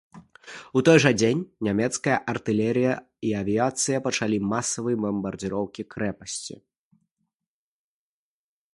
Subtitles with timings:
[0.79, 2.93] У той жа дзень нямецкая артылерыя
[3.31, 6.55] і авіяцыя пачалі масавыя бамбардзіроўкі крэпасці.